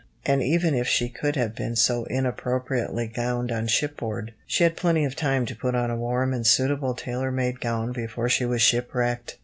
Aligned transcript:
And 0.25 0.41
even 0.41 0.73
if 0.73 0.87
she 0.87 1.09
could 1.09 1.35
have 1.35 1.53
been 1.53 1.75
so 1.75 2.05
inappropriately 2.07 3.05
gowned 3.05 3.51
on 3.51 3.67
shipboard, 3.67 4.33
she 4.47 4.63
had 4.63 4.75
plenty 4.75 5.05
of 5.05 5.15
time 5.15 5.45
to 5.45 5.55
put 5.55 5.75
on 5.75 5.91
a 5.91 5.95
warm 5.95 6.33
and 6.33 6.47
suitable 6.47 6.95
tailor 6.95 7.29
made 7.31 7.61
gown 7.61 7.91
before 7.91 8.27
she 8.27 8.43
was 8.45 8.63
shipwrecked. 8.63 9.37